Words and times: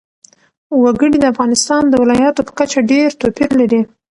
وګړي 0.83 1.17
د 1.19 1.25
افغانستان 1.33 1.83
د 1.87 1.93
ولایاتو 2.03 2.45
په 2.47 2.51
کچه 2.59 2.79
ډېر 2.91 3.09
توپیر 3.21 3.49
لري. 3.61 3.81